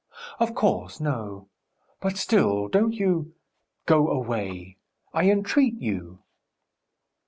"Of 0.39 0.55
course, 0.55 0.99
no.... 0.99 1.47
But 1.99 2.17
still, 2.17 2.67
don't 2.69 2.93
you... 2.93 3.35
go 3.85 4.07
away. 4.07 4.77
I 5.13 5.29
entreat 5.29 5.75
you." 5.75 6.23